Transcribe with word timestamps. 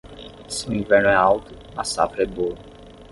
Se 0.47 0.67
o 0.67 0.73
inverno 0.73 1.09
é 1.09 1.13
alto, 1.15 1.53
a 1.77 1.83
safra 1.83 2.23
é 2.23 2.25
boa. 2.25 2.55